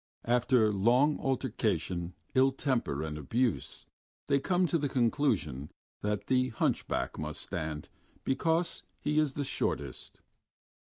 [0.25, 3.85] After a long altercation, ill temper, and abuse,
[4.25, 5.69] they come to the conclusion
[6.01, 7.87] that the hunchback must stand
[8.23, 10.19] because he is the shortest.